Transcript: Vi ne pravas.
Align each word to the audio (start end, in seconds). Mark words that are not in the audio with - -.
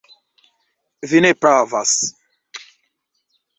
Vi 1.11 1.21
ne 1.27 1.31
pravas. 1.43 1.93